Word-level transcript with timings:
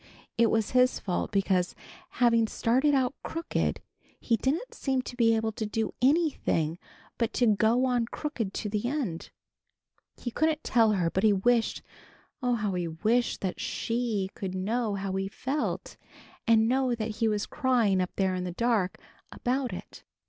It 0.35 0.49
was 0.49 0.71
his 0.71 0.99
fault 0.99 1.31
because, 1.31 1.75
having 2.09 2.47
started 2.47 2.95
out 2.95 3.13
crooked, 3.21 3.81
he 4.19 4.35
didn't 4.35 4.73
seem 4.73 5.03
to 5.03 5.15
be 5.15 5.35
able 5.35 5.51
to 5.51 5.65
do 5.67 5.93
anything 6.01 6.79
but 7.19 7.33
to 7.33 7.45
go 7.55 7.85
on 7.85 8.07
crooked 8.07 8.51
to 8.51 8.67
the 8.67 8.87
end. 8.87 9.29
He 10.17 10.31
couldn't 10.31 10.63
tell 10.63 10.93
her, 10.93 11.11
but 11.11 11.23
he 11.23 11.31
wished, 11.33 11.83
oh, 12.41 12.55
how 12.55 12.73
he 12.73 12.87
wished, 12.87 13.41
that 13.41 13.59
She 13.59 14.31
could 14.33 14.55
know 14.55 14.95
how 14.95 15.13
he 15.17 15.27
felt, 15.27 15.97
and 16.47 16.67
know 16.67 16.95
that 16.95 17.17
he 17.17 17.27
was 17.27 17.45
crying 17.45 18.01
up 18.01 18.09
there 18.15 18.33
in 18.33 18.43
the 18.43 18.51
dark 18.53 18.97
about 19.31 19.71
it. 19.71 20.03